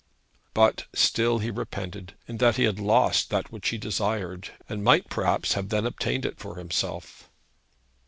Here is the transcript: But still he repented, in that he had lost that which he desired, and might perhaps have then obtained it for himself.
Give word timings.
But 0.55 0.87
still 0.93 1.37
he 1.37 1.51
repented, 1.51 2.15
in 2.27 2.37
that 2.37 2.55
he 2.55 2.63
had 2.63 2.79
lost 2.79 3.29
that 3.29 3.51
which 3.51 3.69
he 3.69 3.77
desired, 3.77 4.49
and 4.67 4.83
might 4.83 5.11
perhaps 5.11 5.53
have 5.53 5.69
then 5.69 5.85
obtained 5.85 6.25
it 6.25 6.39
for 6.39 6.55
himself. 6.55 7.29